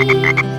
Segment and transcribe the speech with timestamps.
[0.00, 0.49] ハハハハ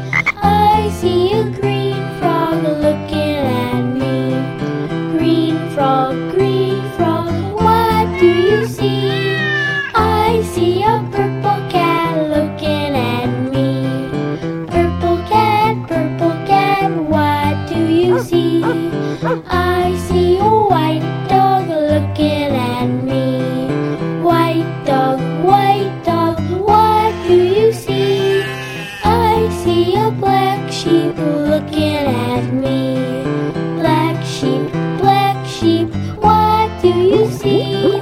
[30.81, 33.23] sheep looking at me.
[33.79, 38.01] Black sheep, black sheep, what do you see?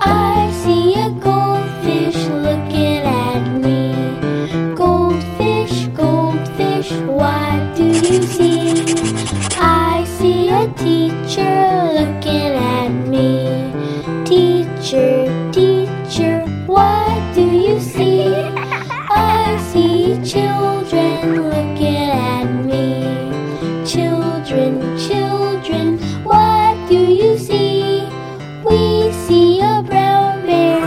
[0.00, 2.16] I see a goldfish
[2.46, 4.74] looking at me.
[4.74, 8.70] Goldfish, goldfish, what do you see?
[9.60, 11.58] I see a teacher
[11.98, 13.70] looking at me.
[14.24, 18.32] Teacher, teacher, what do you see?
[19.10, 21.73] I see children looking.
[23.84, 28.08] Children, children, what do you see?
[28.64, 30.82] We see a brown bear,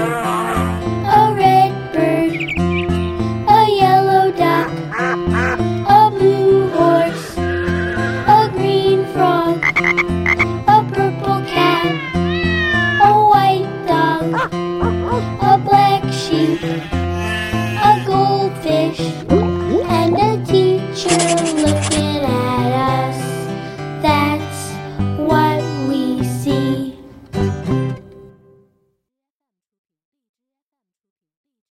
[1.06, 2.34] a red bird,
[3.48, 9.64] a yellow duck, a blue horse, a green frog,
[10.68, 11.94] a purple cat,
[13.00, 14.34] a white dog,
[15.40, 16.97] a black sheep,